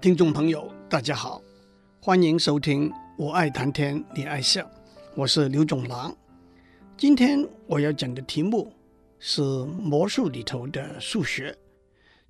[0.00, 1.42] 听众朋友，大家好，
[2.00, 4.62] 欢迎收听《我爱谈天，你爱笑》，
[5.14, 6.16] 我是刘总郎。
[6.96, 8.72] 今天我要讲的题目
[9.18, 11.54] 是魔术里头的数学。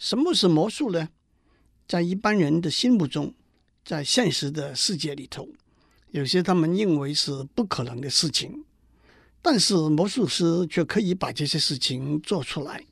[0.00, 1.10] 什么是魔术呢？
[1.86, 3.32] 在一般人的心目中，
[3.84, 5.46] 在现实的世界里头，
[6.10, 8.64] 有些他们认为是不可能的事情，
[9.40, 12.84] 但是魔术师却可以把这些事情做出来，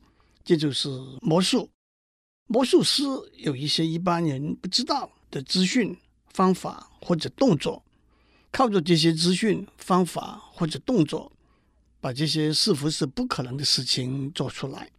[0.45, 0.87] 这就是
[1.19, 1.69] 魔术。
[2.51, 3.03] 魔术师
[3.37, 5.95] 有一些一般人不知道的资讯、
[6.33, 7.83] 方法或者动作，
[8.51, 11.31] 靠着这些资讯、方法或者动作，
[12.01, 14.89] 把这些似乎是不可能的事情做出来。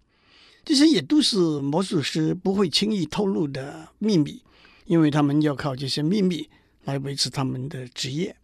[0.65, 4.45] 这些也都是魔术师不会轻易透露的秘密，
[4.85, 6.48] 因为他们要靠这些秘密
[6.85, 8.37] 来维持他们的职业。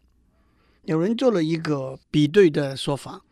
[0.83, 3.23] 有人做了一个比对的说法，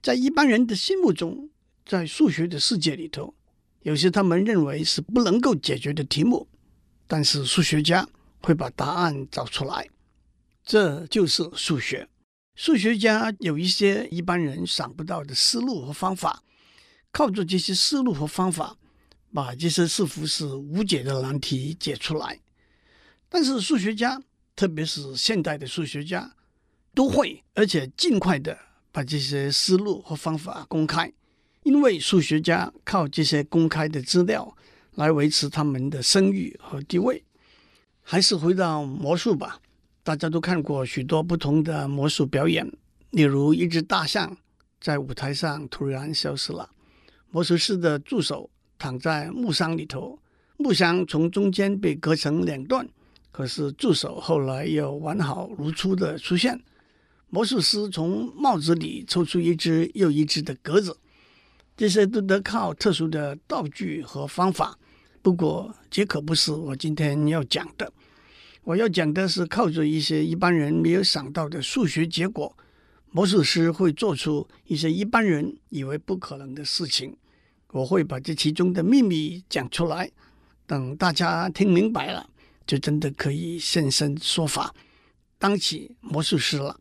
[0.00, 1.50] 在一般人的心目中，
[1.84, 3.34] 在数学的世界里头。
[3.84, 6.48] 有些他们认为是不能够解决的题目，
[7.06, 8.08] 但是数学家
[8.40, 9.86] 会把答案找出来，
[10.64, 12.08] 这就是数学。
[12.56, 16.42] 数学家有一些一般人想不到的思路和方法，
[17.12, 18.78] 靠着这些思路和方法，
[19.34, 22.40] 把这些似乎是无解的难题解出来。
[23.28, 24.22] 但是数学家，
[24.56, 26.34] 特别是现代的数学家，
[26.94, 28.58] 都会而且尽快的
[28.90, 31.12] 把这些思路和方法公开。
[31.64, 34.56] 因为数学家靠这些公开的资料
[34.94, 37.24] 来维持他们的声誉和地位。
[38.02, 39.58] 还是回到魔术吧，
[40.02, 42.70] 大家都看过许多不同的魔术表演，
[43.10, 44.36] 例如一只大象
[44.78, 46.68] 在舞台上突然消失了，
[47.30, 50.18] 魔术师的助手躺在木箱里头，
[50.58, 52.86] 木箱从中间被割成两段，
[53.32, 56.62] 可是助手后来又完好如初的出现。
[57.30, 60.98] 魔术师从帽子里抽出一只又一只的格子。
[61.76, 64.78] 这些都得靠特殊的道具和方法，
[65.20, 67.92] 不过这可不是我今天要讲的。
[68.62, 72.56] 我要讲的是靠着一些一般人没有想到的数学结果，
[73.10, 77.16] 魔术师会做出一些一般人以为不可能的事情。
[77.72, 80.10] 我会把这其中的秘密讲出来，
[80.64, 82.30] 等大家听明白了，
[82.64, 84.72] 就真的可以现身说法，
[85.38, 86.78] 当起魔术师了。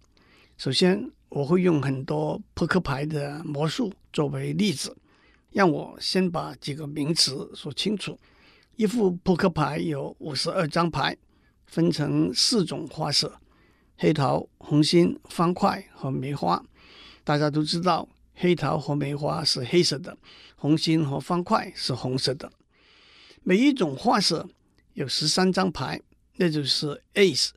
[0.55, 4.95] 首先，我会用很多扑克牌的魔术作为例子，
[5.49, 8.19] 让我先把几个名词说清楚。
[8.75, 11.17] 一副扑克牌有五十二张牌，
[11.65, 13.39] 分成四种花色：
[13.97, 16.63] 黑桃、红心、方块和梅花。
[17.23, 20.15] 大家都知道，黑桃和梅花是黑色的，
[20.55, 22.51] 红心和方块是红色的。
[23.41, 24.47] 每一种花色
[24.93, 25.99] 有十三张牌，
[26.35, 27.49] 那就是 Ace。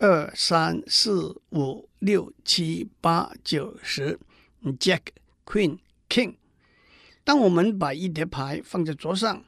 [0.00, 4.16] 二三四五六七八九十
[4.78, 5.00] ，Jack、
[5.44, 5.78] Queen、
[6.08, 6.36] King。
[7.24, 9.44] 当我们把一叠牌放在桌上，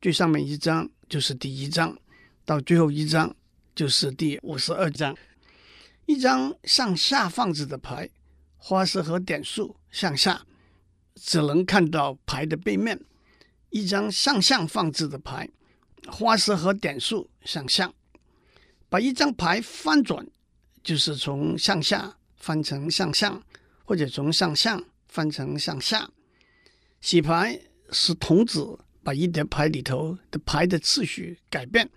[0.00, 1.98] 最上面一张就是第一张，
[2.44, 3.34] 到最后一张
[3.74, 5.16] 就是第五十二张。
[6.06, 8.08] 一张向下放置的牌，
[8.56, 10.46] 花色和点数向下，
[11.16, 12.96] 只能看到牌的背面；
[13.70, 15.50] 一张向上放置的牌，
[16.06, 17.92] 花色和点数向上。
[18.90, 20.26] 把一张牌翻转，
[20.82, 23.42] 就是从向下翻成向上，
[23.84, 26.10] 或者从向上翻成向下。
[27.00, 27.60] 洗牌
[27.90, 31.88] 是童子把一叠牌里头的牌的次序改变，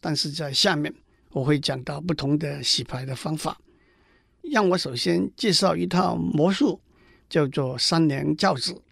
[0.00, 0.94] 但是在下面
[1.30, 3.60] 我会讲到不同的洗牌的方法。
[4.42, 6.80] 让我首先介绍一套魔术，
[7.28, 8.82] 叫做三连教子。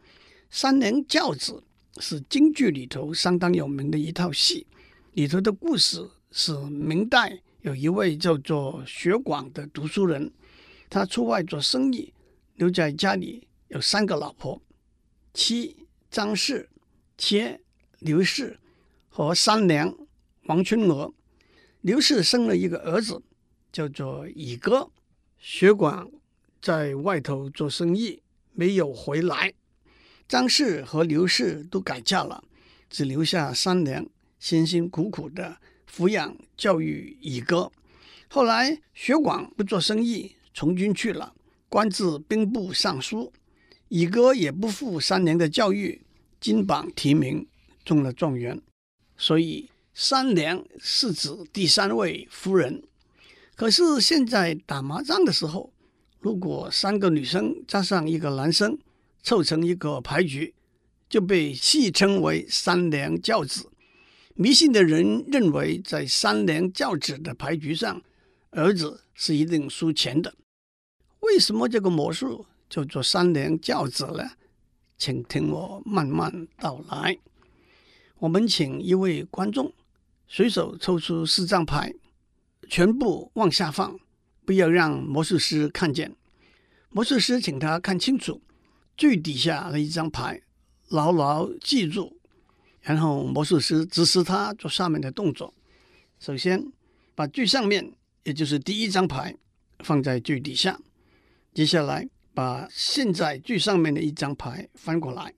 [0.50, 1.62] 三连教子
[1.98, 4.66] 是京剧里头相当有名的一套戏，
[5.15, 6.09] 里头的故事。
[6.31, 10.31] 是明代有一位叫做薛广的读书人，
[10.91, 12.12] 他出外做生意，
[12.55, 14.61] 留在家里有三个老婆：
[15.33, 16.69] 妻张氏、
[17.16, 17.61] 妾
[17.99, 18.59] 刘氏
[19.09, 19.97] 和三娘
[20.44, 21.12] 王春娥。
[21.81, 23.22] 刘氏生了一个儿子，
[23.72, 24.91] 叫做乙哥。
[25.39, 26.10] 薛广
[26.60, 28.22] 在外头做生意，
[28.53, 29.55] 没有回来。
[30.27, 32.43] 张氏和刘氏都改嫁了，
[32.91, 34.04] 只留下三娘
[34.39, 35.59] 辛辛苦苦的。
[35.91, 37.73] 抚养教育乙哥，
[38.29, 41.35] 后来薛广不做生意，从军去了，
[41.69, 43.33] 官至兵部尚书。
[43.89, 46.03] 乙哥也不负三娘的教育，
[46.41, 47.47] 金榜题名，
[47.85, 48.61] 中了状元。
[49.17, 52.83] 所以三娘是指第三位夫人。
[53.57, 55.73] 可是现在打麻将的时候，
[56.21, 58.79] 如果三个女生加上一个男生，
[59.23, 60.55] 凑成一个牌局，
[61.09, 63.71] 就被戏称为三娘教子。
[64.41, 68.01] 迷信的人认为，在三连教子的牌局上，
[68.51, 70.33] 儿子是一定输钱的。
[71.19, 74.31] 为什么这个魔术叫做三连教子呢？
[74.97, 77.19] 请听我慢慢道来。
[78.19, 79.73] 我们请一位观众
[80.29, 81.93] 随手抽出四张牌，
[82.69, 83.99] 全部往下放，
[84.45, 86.15] 不要让魔术师看见。
[86.91, 88.41] 魔术师请他看清楚
[88.97, 90.43] 最底下的一张牌，
[90.87, 92.17] 牢牢记住。
[92.89, 95.53] 然后魔术师指示他做下面的动作。
[96.19, 96.73] 首先，
[97.15, 97.93] 把最上面，
[98.25, 99.37] 也就是第一张牌
[99.81, 100.81] 放在最底下。
[101.53, 105.35] 接下来，把现在最上面的一张牌翻过来。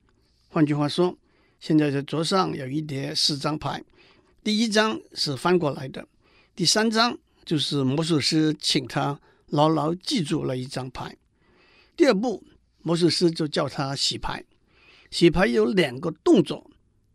[0.48, 1.18] 换句话说，
[1.58, 3.82] 现在的桌上有一叠四张牌，
[4.44, 6.06] 第一张是翻过来的，
[6.54, 11.16] 第三张就是魔术师请他牢牢记住了一张牌。
[11.96, 12.44] 第二步，
[12.82, 14.44] 魔术师就叫他洗牌。
[15.10, 16.69] 洗牌有两个动作，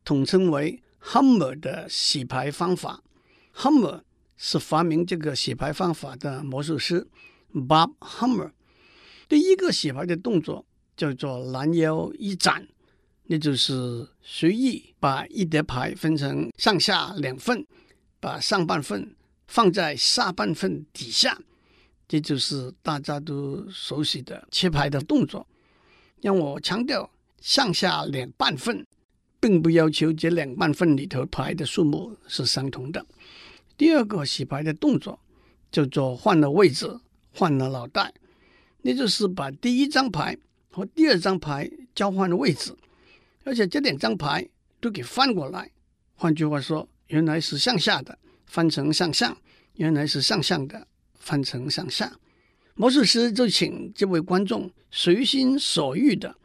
[0.05, 3.03] 统称为 Hummer 的洗牌方法。
[3.55, 4.03] Hummer
[4.37, 7.05] 是发明这个洗牌方法的魔术师
[7.53, 8.51] Bob Hummer。
[9.27, 10.65] 第一个洗牌的动作
[10.95, 12.67] 叫做拦腰一斩。
[13.27, 17.65] 那就是随意把一叠牌分成上下两份，
[18.19, 19.15] 把上半份
[19.47, 21.35] 放在下半份底下，
[22.07, 25.47] 这就是大家都熟悉的切牌的动作。
[26.21, 27.09] 让我强调，
[27.41, 28.85] 上下两半份，
[29.45, 33.05] 并不要求这两半份里头牌的数目是相同的。
[33.77, 35.19] 第二个洗牌的动作
[35.71, 36.99] 叫做换了位置，
[37.31, 38.11] 换了脑袋，
[38.81, 40.35] 那就是把第一张牌
[40.71, 42.75] 和第二张牌交换了位置。
[43.43, 44.49] 而且这两张牌
[44.79, 45.69] 都给翻过来，
[46.15, 48.17] 换句话说，原来是向下的，
[48.47, 49.31] 翻成向上；
[49.75, 50.87] 原来是向上的，
[51.19, 52.11] 翻成向下。
[52.73, 56.35] 魔术师就请这位观众随心所欲的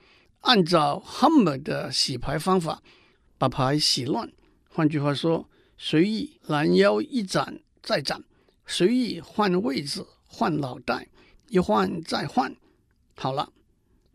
[0.41, 2.83] 按照 Hammer 的洗牌方法
[3.37, 4.31] 把牌洗乱。
[4.69, 8.23] 换句话说，随意拦腰一斩再斩，
[8.67, 11.09] 随意换位置换脑袋，
[11.49, 12.55] 一换再换。
[13.17, 13.53] 好了，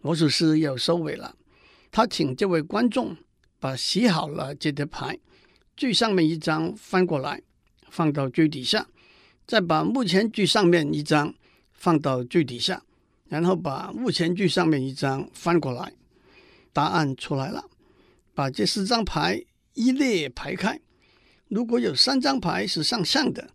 [0.01, 1.35] 魔术师要收尾了。
[1.91, 3.15] 他请这位观众
[3.59, 5.19] 把洗好了这叠牌
[5.77, 7.41] 最上面一张翻过来，
[7.89, 8.87] 放到最底下，
[9.45, 11.33] 再把目前最上面一张
[11.71, 12.81] 放到最底下，
[13.27, 15.93] 然后把目前最上面一张翻过来。
[16.75, 17.69] 答案出来了，
[18.33, 19.45] 把这四张牌
[19.75, 20.81] 一列排开。
[21.47, 23.51] 如果有三张牌是上相的，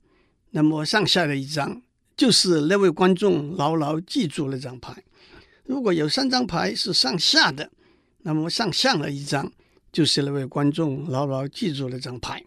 [0.53, 1.83] 那么上下的一张
[2.17, 4.95] 就是那位观众牢牢记住那张牌；
[5.65, 7.71] 如果有三张牌是上下的，
[8.23, 9.53] 那么上相的一张，
[9.93, 12.43] 就是那位观众牢牢记住那张牌，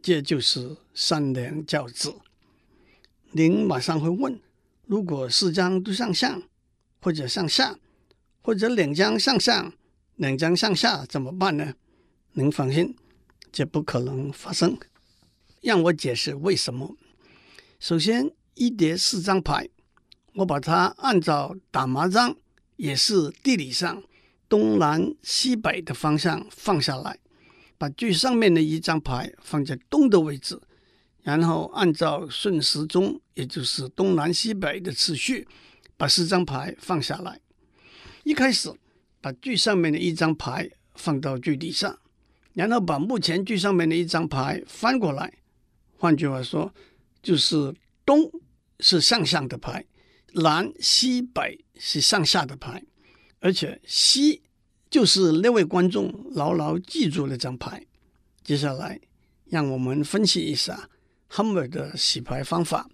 [0.00, 2.14] 这就是三联教子。
[3.32, 4.40] 您马上会问：
[4.86, 6.42] 如果四张都上相，
[7.02, 7.76] 或者上下，
[8.40, 9.70] 或者两张上相，
[10.18, 11.74] 两张上下，怎么办呢？
[12.32, 12.96] 您放心，
[13.52, 14.76] 这不可能发生。
[15.60, 16.96] 让我解释为什么。
[17.78, 19.68] 首先，一叠四张牌，
[20.34, 22.36] 我把它按照打麻将，
[22.74, 24.02] 也是地理上。
[24.48, 27.20] 东南西北的方向放下来，
[27.76, 30.60] 把最上面的一张牌放在东的位置，
[31.22, 35.46] 然后按照顺时钟，也就是东南西北的次序，
[35.96, 37.38] 把四张牌放下来。
[38.24, 38.72] 一开始
[39.20, 41.98] 把最上面的一张牌放到最底下，
[42.54, 45.32] 然后把目前最上面的一张牌翻过来。
[45.96, 46.72] 换句话说，
[47.22, 47.74] 就是
[48.04, 48.30] 东
[48.80, 49.84] 是向上的牌，
[50.34, 52.82] 南西北是上下的牌。
[53.40, 54.42] 而且西
[54.90, 57.84] 就是那位观众牢牢记住那张牌。
[58.42, 59.00] 接下来，
[59.46, 60.88] 让我们分析一下
[61.30, 62.88] Hammer 的洗牌方法。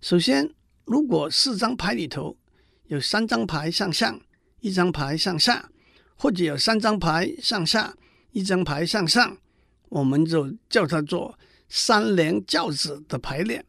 [0.00, 0.50] 首先，
[0.84, 2.36] 如果四张牌里头
[2.86, 4.20] 有三张牌向上，
[4.66, 5.70] 一张牌上下，
[6.16, 7.96] 或者有三张牌上下，
[8.32, 9.38] 一张牌上上，
[9.90, 13.64] 我们就叫它做三连轿子的排列，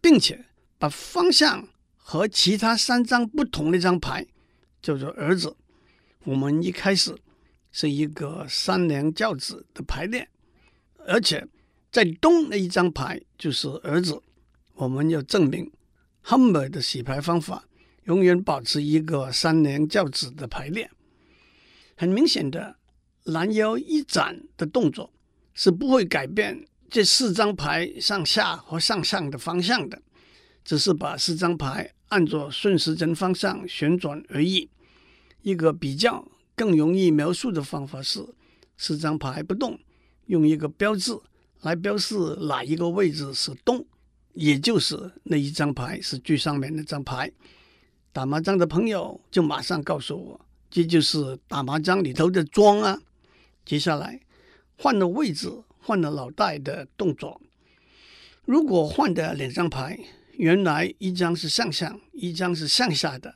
[0.00, 0.44] 并且
[0.78, 4.24] 把方向和其他三张不同的一张牌。
[4.80, 5.56] 叫做儿子，
[6.24, 7.16] 我们一开始
[7.70, 10.28] 是一个三连轿子的排列，
[11.06, 11.46] 而且
[11.92, 14.20] 在东那一张牌就是儿子。
[14.74, 15.70] 我们要证明
[16.24, 17.64] Hammer 的洗牌方法
[18.04, 20.90] 永远保持一个三连教子的排列。
[21.96, 22.76] 很明显的，
[23.24, 25.12] 拦腰一斩的动作
[25.54, 30.02] 是不会改变这四张牌上下和上上的方向的，
[30.64, 31.92] 只是把四张牌。
[32.08, 34.68] 按照顺时针方向旋转而已。
[35.40, 38.22] 一个比较更容易描述的方法是：
[38.76, 39.78] 四张牌不动，
[40.26, 41.18] 用一个标志
[41.62, 42.14] 来标示
[42.48, 43.86] 哪一个位置是动，
[44.34, 47.32] 也就是那一张牌是最上面那张牌。
[48.12, 50.40] 打麻将的朋友就马上告诉我，
[50.70, 53.00] 这就是打麻将里头的庄啊。
[53.64, 54.20] 接下来
[54.76, 57.40] 换了位置，换了脑袋的动作。
[58.44, 59.98] 如果换的两张牌。
[60.38, 63.32] 原来一张是上相，一张是向下的，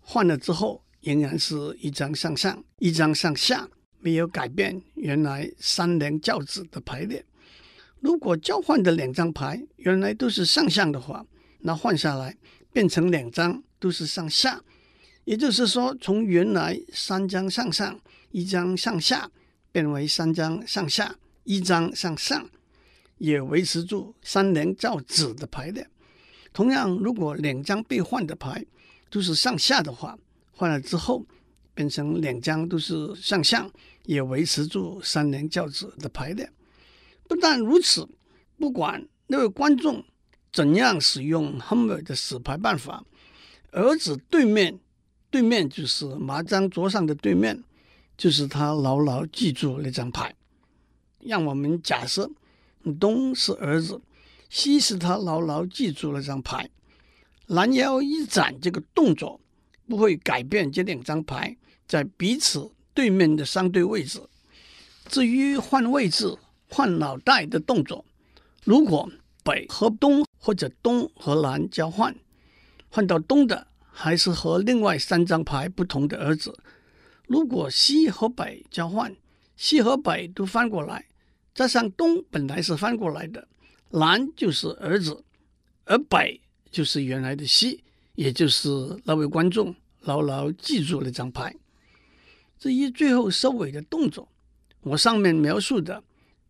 [0.00, 3.68] 换了之后仍然是一张上上，一张上下，
[4.00, 7.22] 没有改变原来三连轿子的排列。
[8.00, 11.24] 如果交换的两张牌原来都是上相的话，
[11.60, 12.34] 那换下来
[12.72, 14.62] 变成两张都是上下，
[15.24, 19.30] 也就是说，从原来三张上上一张上下，
[19.70, 22.48] 变为三张上下一张上上，
[23.18, 25.86] 也维持住三连造子的排列。
[26.52, 28.64] 同样，如果两张被换的牌
[29.10, 30.18] 都是上下的话，
[30.50, 31.24] 换了之后
[31.74, 33.70] 变成两张都是上下，
[34.04, 36.50] 也维持住三连造子的排列。
[37.28, 38.08] 不但如此，
[38.58, 40.02] 不管那位观众
[40.50, 43.04] 怎样使用 Hummer 的洗牌办法，
[43.72, 44.78] 儿子对面，
[45.30, 47.62] 对面就是麻将桌上的对面，
[48.16, 50.34] 就是他牢牢记住那张牌。
[51.20, 52.30] 让我们假设
[53.00, 54.00] 东是儿子，
[54.48, 56.68] 西是他牢牢记住那张牌。
[57.46, 59.40] 拦腰一斩这个动作
[59.86, 61.56] 不会改变这两张牌
[61.86, 64.20] 在彼此对面的相对位置。
[65.06, 66.36] 至于换位置。
[66.70, 68.04] 换脑袋的动作，
[68.62, 69.10] 如果
[69.42, 72.14] 北和东或者东和南交换，
[72.88, 76.52] 换到东的还是和另外三张牌不同的儿子；
[77.26, 79.14] 如果西和北交换，
[79.56, 81.06] 西和北都翻过来，
[81.54, 83.46] 加上东本来是翻过来的，
[83.90, 85.24] 南就是儿子，
[85.84, 86.40] 而北
[86.70, 87.82] 就是原来的西，
[88.14, 88.68] 也就是
[89.04, 91.54] 那位观众牢牢记住那张牌。
[92.58, 94.28] 至于最后收尾的动作，
[94.80, 96.02] 我上面描述的。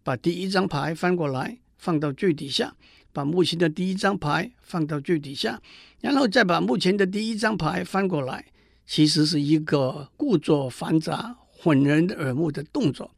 [0.04, 2.72] 把第一张牌翻过来，放到最底下；
[3.12, 5.60] 把目前的第一张牌放到最底下，
[6.00, 8.44] 然后再把目前的第一张牌翻过来。
[8.86, 13.10] 其实是一个故作繁杂、混人耳目的动作，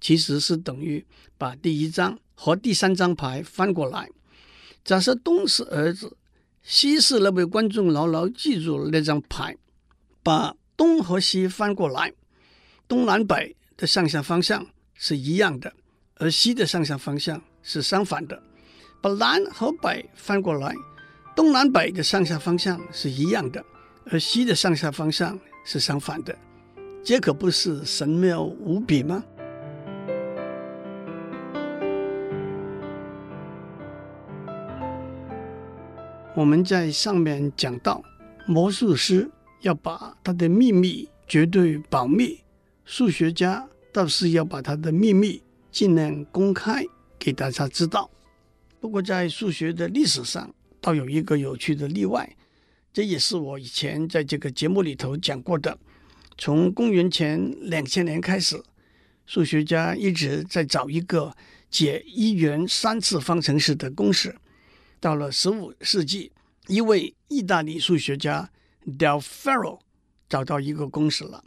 [0.00, 1.06] 其实是等于
[1.38, 4.10] 把第一张和第三张牌翻过来。
[4.84, 6.16] 假设东是儿子，
[6.64, 9.56] 西是那位观众牢牢记住了那张牌，
[10.24, 12.12] 把东和西翻过来，
[12.88, 15.72] 东南北的上下方向是一样的。
[16.16, 18.42] 而西的上下方向是相反的，
[19.02, 20.72] 把南和北翻过来，
[21.34, 23.62] 东南北的上下方向是一样的，
[24.08, 26.32] 而西的上下方向是相反的，
[27.02, 29.24] 这可不是神妙无比吗？
[36.36, 38.00] 我们在上面讲到，
[38.46, 39.28] 魔术师
[39.62, 42.38] 要把他的秘密绝对保密，
[42.84, 45.42] 数学家倒是要把他的秘密。
[45.72, 46.84] 尽量公开
[47.18, 48.10] 给大家知道。
[48.82, 52.28] 不过，在数学的历史上，倒有一个有趣的例外，
[52.92, 55.78] 这也是我以前在这个节目里头讲过的。
[56.36, 58.60] 从公元前两千年开始，
[59.24, 61.32] 数学家一直在找一个
[61.70, 64.34] 解一元三次方程式的公式。
[64.98, 66.32] 到了十五世纪，
[66.66, 68.50] 一位意大利数学家
[68.84, 69.78] Del Ferro
[70.28, 71.44] 找到一个公式了，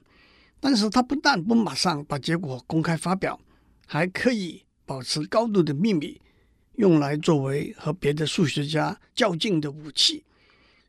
[0.62, 3.38] 但是他不但不马上把结果公开发表。
[3.86, 6.22] 还可以保持高度的秘密，
[6.78, 10.24] 用来作为和别的数学家较劲的武器。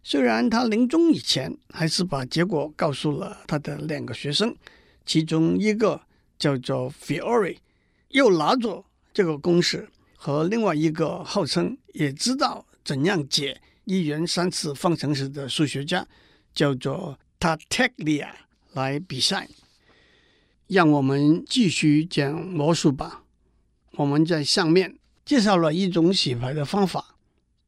[0.02, 4.54] 虽然他临终以前还是把结果告诉了他的两个学生，
[5.04, 6.00] 其中一个
[6.38, 7.56] 叫做 Fiore，
[8.10, 16.06] 又拿着这个公式和另外一个号称也知道怎样解一元三次方程式的数学家，
[16.54, 18.28] 叫做 Tartaglia
[18.72, 19.48] 来比赛。
[20.68, 23.22] 让我们继续讲魔术吧。
[23.92, 24.96] 我们在上面
[25.26, 27.16] 介绍了一种洗牌的方法，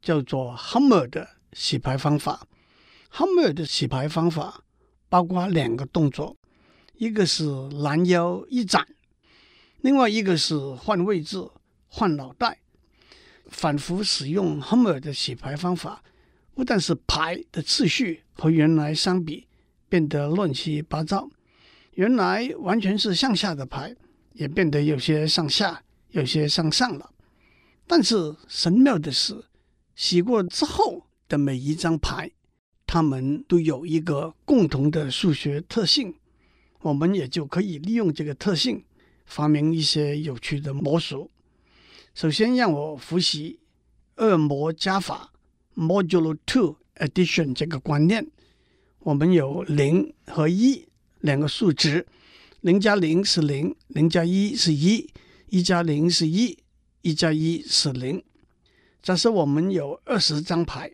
[0.01, 2.47] 叫做 Hummer 的洗牌方法。
[3.11, 4.63] Hummer 的洗牌方法
[5.09, 6.37] 包括两个动作，
[6.95, 8.87] 一个是拦腰一斩，
[9.81, 11.45] 另外一个是换位置、
[11.89, 12.59] 换脑袋。
[13.49, 16.01] 反复使用 Hummer 的洗牌方法，
[16.53, 19.47] 不但是牌的次序和原来相比
[19.89, 21.29] 变得乱七八糟。
[21.95, 23.93] 原来完全是向下的牌，
[24.31, 27.11] 也变得有些向下，有些向上了。
[27.89, 29.45] 但是神妙的是，
[29.95, 32.29] 洗过之后的每一张牌，
[32.85, 36.13] 它们都有一个共同的数学特性。
[36.81, 38.85] 我们也就可以利用这个特性，
[39.25, 41.31] 发明一些有趣的魔术。
[42.13, 43.59] 首先，让我复习
[44.17, 45.33] 二魔加法
[45.75, 48.27] （Modulo Two Addition） 这个观念。
[48.99, 50.85] 我们有零和一。
[51.21, 52.05] 两个数值，
[52.61, 55.09] 零加零是零，零加一是一，
[55.47, 56.57] 一加零是一，
[57.01, 58.23] 一加一是零。
[59.01, 60.91] 假设我们有二十张牌，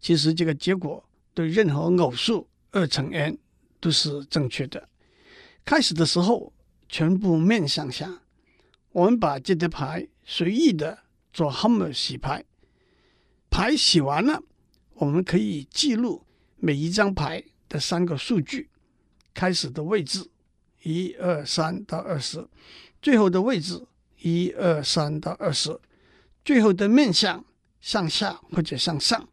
[0.00, 1.04] 其实这个结果
[1.34, 3.38] 对任何偶数二乘 n
[3.80, 4.88] 都是正确的。
[5.64, 6.52] 开始的时候
[6.88, 8.22] 全部面向下，
[8.92, 11.00] 我们把这些牌随意的
[11.32, 12.44] 做 Hummer 洗牌。
[13.50, 14.42] 牌洗完了，
[14.94, 16.24] 我们可以记录
[16.56, 18.70] 每一张牌的三个数据。
[19.34, 20.28] 开始的位置
[20.82, 22.48] 一二三到二十，
[23.02, 23.86] 最后的位置
[24.20, 25.78] 一二三到二十，
[26.44, 27.44] 最后的面向
[27.80, 29.28] 向下或者向上。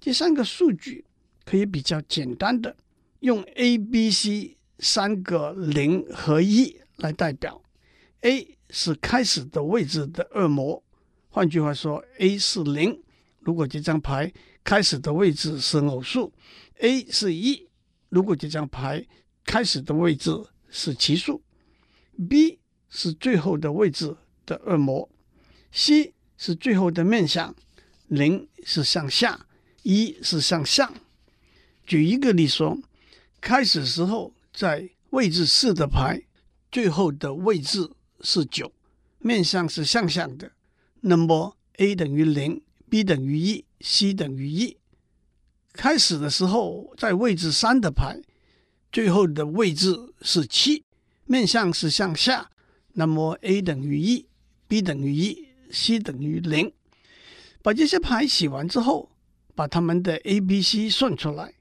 [0.00, 1.04] 第三个数据
[1.44, 2.76] 可以比较简单的
[3.20, 7.62] 用 A、B、C 三个零和一来代表。
[8.20, 10.82] A 是开始的位置的恶魔，
[11.28, 13.02] 换句话说，A 是零。
[13.40, 14.32] 如果这张牌
[14.64, 16.32] 开始的位置是偶数
[16.80, 17.68] ，A 是一。
[18.08, 19.06] 如果这张牌
[19.44, 20.30] 开始的位置
[20.68, 21.42] 是奇数
[22.28, 22.58] ，B
[22.96, 25.06] 是最后的位置的恶魔
[25.70, 27.54] ，C 是最后的面向，
[28.08, 29.46] 零是向下，
[29.82, 30.94] 一是向上。
[31.86, 32.78] 举一个例说，
[33.38, 36.22] 开始时候在位置四的牌，
[36.72, 37.90] 最后的位置
[38.22, 38.72] 是九，
[39.18, 40.52] 面向是向上的，
[41.02, 44.78] 那么 A 等于零，B 等于一，C 等于一。
[45.74, 48.22] 开始的时候在位置三的牌，
[48.90, 50.82] 最后的位置是七，
[51.26, 52.50] 面向是向下，
[52.98, 54.26] 那么 A 等于一
[54.66, 56.72] ，B 等于一，C 等于零。
[57.62, 59.10] 把这些牌洗完之后，
[59.54, 61.52] 把它们的 A、B、C 算出来，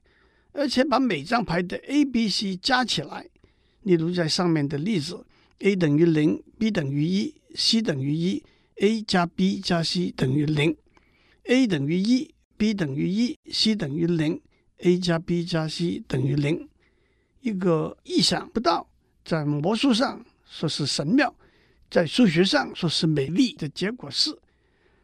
[0.53, 3.27] 而且把每张牌的 A、B、C 加起来。
[3.83, 5.25] 例如在上面的例子
[5.59, 8.41] ，A 等于零，B 等于一，C 等于一
[8.77, 10.75] ，A 加 B 加 C 等于零
[11.43, 12.33] ，A 等于一。
[12.57, 14.41] B 等于一，C 等于零
[14.77, 16.69] ，A 加 B 加 C 等于零。
[17.41, 18.87] 一个意想不到，
[19.25, 21.33] 在魔术上说是神妙，
[21.89, 24.37] 在数学上说是美丽的结果是，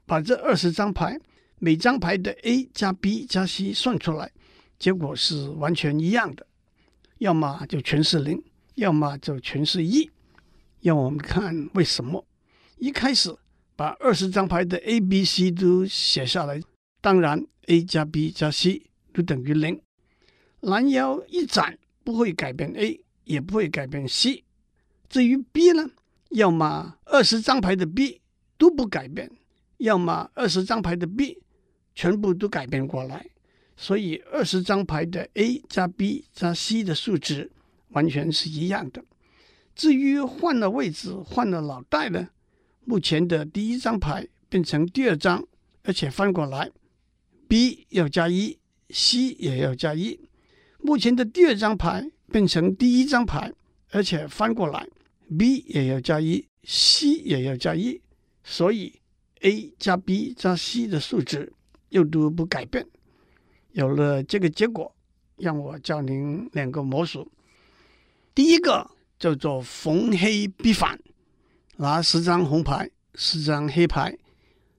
[0.06, 1.20] 把这二十张牌
[1.60, 4.32] 每张牌的 A 加 B 加 C 算出来，
[4.80, 6.46] 结果是完全一样的，
[7.18, 8.42] 要么就全是零，
[8.76, 10.10] 要么就全是一。
[10.82, 12.26] 让我们看为什么。
[12.78, 13.36] 一开始
[13.76, 16.60] 把二十张牌的 A、B、C 都写下来。
[17.00, 19.80] 当然，a 加 b 加 c 都等于零。
[20.62, 24.44] 拦腰一斩不会改变 a，也不会改变 c。
[25.12, 25.92] 至于 b 呢？
[26.30, 28.22] 要么二十张牌的 b
[28.58, 29.30] 都不改变，
[29.76, 31.38] 要么二十张牌的 b
[31.94, 33.28] 全部都改变过来。
[33.76, 37.52] 所以二十张牌的 a 加 b 加 c 的数值
[37.90, 39.04] 完全是一样的。
[39.76, 42.30] 至于换了位置、换了脑袋呢？
[42.86, 45.46] 目前的第一张牌变成第二张，
[45.84, 46.72] 而且翻过来。
[47.50, 48.58] B 要加一
[48.92, 50.18] ，C 也要加一。
[50.80, 53.52] 目前的第二张牌变成第一张牌，
[53.90, 54.88] 而且翻过来
[55.38, 58.02] ，B 也要加一，C 也要加一。
[58.44, 59.00] 所以
[59.42, 61.52] A 加 B 加 C 的数值
[61.90, 62.88] 又都不改变。
[63.72, 64.96] 有了这个结果，
[65.38, 67.32] 让我教您两个魔术。
[68.34, 68.90] 第一个
[69.20, 71.00] 叫做逢黑必反，
[71.78, 74.18] 拿十张红牌，十张黑牌，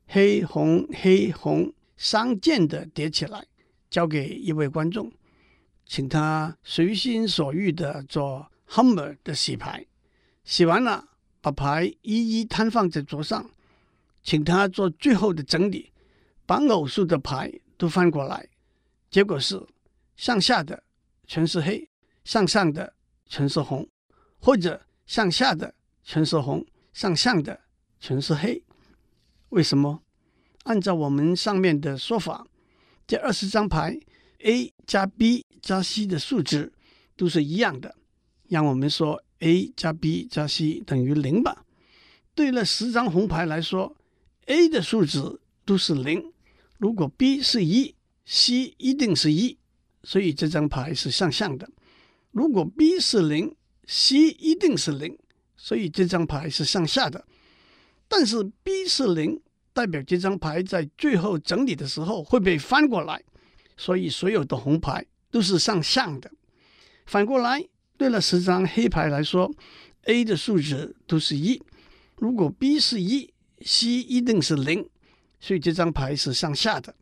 [0.07, 1.73] 黑红黑红。
[1.95, 3.47] 三件的叠起来，
[3.89, 5.13] 交给一位观众，
[5.87, 9.87] 请他随心所欲的做 Hummer 的洗牌。
[10.45, 11.09] 洗完了，
[11.41, 13.51] 把牌一一摊放在桌上，
[14.23, 15.93] 请他做最后的整理，
[16.47, 18.49] 把偶数的牌都翻过来。
[19.11, 19.61] 结果是
[20.17, 20.83] 向下的
[21.27, 21.89] 全是黑，
[22.25, 22.95] 向上的
[23.27, 23.89] 全是红，
[24.41, 27.61] 或者向下的全是红，向上的
[28.01, 28.63] 全是黑。
[29.51, 30.03] 为什么？
[30.65, 32.47] 按照我们上面的说法，
[33.07, 33.99] 这二十张牌
[34.39, 36.73] A 加 B 加 C 的数值
[37.17, 37.95] 都是一样的，
[38.49, 41.65] 让我们说 A 加 B 加 C 等于零吧。
[42.35, 43.95] 对了，十张红牌来说
[44.47, 45.21] ，A 的数值
[45.65, 46.33] 都是零。
[46.79, 49.59] 如果 B 是一，C 一定是一，
[50.03, 51.69] 所以这张牌是向上的。
[52.31, 53.55] 如果 B 是零
[53.87, 55.19] ，C 一定是零，
[55.57, 57.25] 所以这张牌是向下的。
[58.09, 59.41] 但是 B 是零。
[59.75, 63.25] 代表这张牌在最后整理的时候会被翻过来，
[63.75, 66.31] 所以所有的红牌都是向上的。
[67.07, 67.67] 反过来，
[68.03, 69.49] 对了十张黑牌来说
[70.07, 71.63] ，A 的数值都是一。
[72.17, 73.33] 如果 B 是一
[73.65, 74.85] ，C 一定是零，
[75.39, 76.93] 所以这张牌是向下的。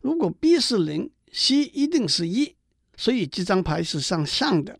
[0.00, 2.54] 如果 B 是零，C 一定是一，
[2.96, 4.78] 所以这张牌是向上的。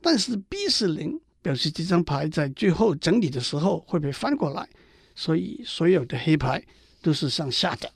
[0.00, 4.68] 但是 B 是零，表示这张牌在最后整理的时候会被翻过来。
[5.16, 6.64] 所以，所有的黑牌
[7.02, 7.92] 都是向下的。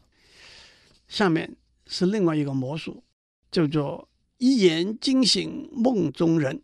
[1.07, 3.05] 下面是另外一个魔术，
[3.53, 6.61] 叫做“一言惊醒梦中人”。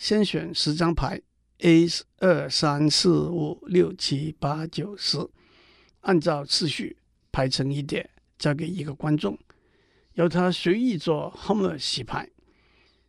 [0.00, 1.20] 先选十张牌
[1.58, 1.86] ，A
[2.20, 5.18] 二三四五六七八九十，
[6.00, 6.96] 按照次序
[7.30, 8.08] 排成一叠，
[8.38, 9.38] 交给一个观众，
[10.14, 12.30] 由他随意做 Hummer 洗牌。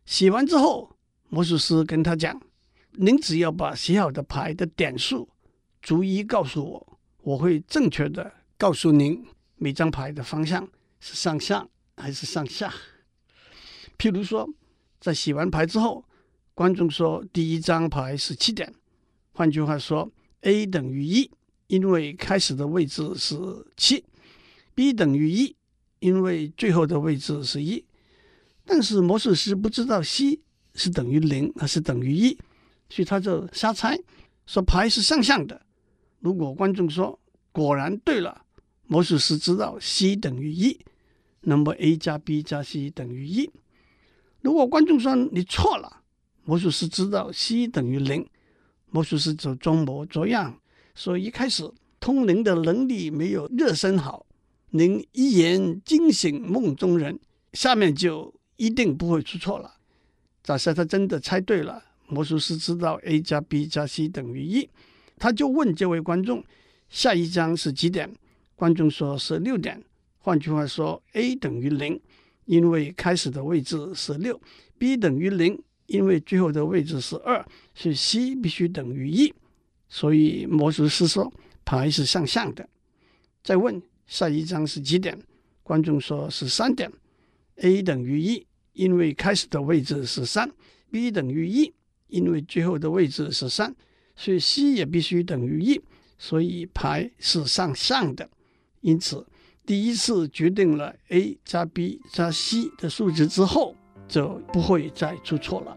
[0.04, 0.94] 洗完之后，
[1.30, 2.38] 魔术师跟他讲
[2.92, 5.26] ：“您只要把洗好的牌的点数。”
[5.80, 9.26] 逐一告诉我，我会正确的告诉您
[9.56, 10.68] 每张牌的方向
[11.00, 12.70] 是上下还是上下。
[13.96, 14.46] 譬如说，
[15.00, 16.04] 在洗完牌之后，
[16.54, 18.72] 观众说第一张牌是七点，
[19.32, 20.10] 换句话说
[20.42, 21.30] ，A 等于一，
[21.68, 23.34] 因为开始的位置是
[23.76, 24.04] 七
[24.74, 25.56] ；B 等于一，
[26.00, 27.82] 因为最后的位置是一。
[28.64, 30.38] 但是魔术师不知道 C
[30.74, 32.36] 是等于零还是等于一，
[32.90, 33.98] 所以他就瞎猜，
[34.46, 35.64] 说牌是向上的。
[36.20, 37.18] 如果观众说
[37.50, 38.44] 果然对了，
[38.86, 40.78] 魔术师知道 C 等于一，
[41.40, 43.50] 那么 A 加 B 加 C 等于一。
[44.42, 46.01] 如果观众说你错了，
[46.44, 48.26] 魔术师知道 C 等于零，
[48.90, 50.58] 魔术师就装模作样，
[50.94, 54.26] 说一开始通灵的能力没有热身好，
[54.70, 57.18] 您一言惊醒梦中人，
[57.52, 59.74] 下面就一定不会出错了。
[60.42, 64.68] 假设他真的猜对了，魔术师知道 A 加 B 加 C 等于一，
[65.18, 66.44] 他就问这位观众
[66.88, 68.12] 下一张是几点？
[68.56, 69.82] 观众说是六点。
[70.18, 72.00] 换句话说，A 等于零。
[72.44, 74.38] 因为开始的位置是六
[74.76, 79.32] ，B 等于零，因为最后的位置是二，所以 C 必须等于一。
[79.88, 81.32] 所以魔术师说
[81.64, 82.68] 牌是向上的。
[83.44, 85.18] 再问下一张是几点？
[85.62, 86.90] 观众说是三点。
[87.56, 90.50] A 等于一，因为开始的位置是三
[90.90, 91.72] ；B 等于一，
[92.08, 93.74] 因为最后的位置是三，
[94.16, 95.80] 所以 C 也必须等于一。
[96.18, 98.28] 所以牌是向上的。
[98.80, 99.26] 因此。
[99.64, 103.76] 第一次决定了 a 加 b 加 c 的数值之后，
[104.08, 105.76] 就不会再出错了。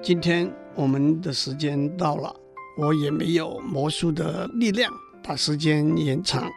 [0.00, 2.34] 今天我们的时间到了，
[2.76, 4.92] 我也没有魔术的力量
[5.22, 6.48] 把时间延长。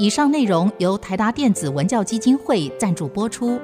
[0.00, 3.60] 以上内容由台达电子文教基金会赞助播出。